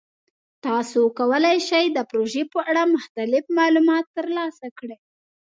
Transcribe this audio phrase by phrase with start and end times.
[0.65, 4.97] تاسو کولی شئ د پروژې په اړه مختلف معلومات ترلاسه کړئ.